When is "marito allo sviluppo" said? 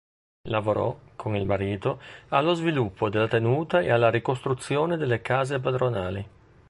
1.45-3.07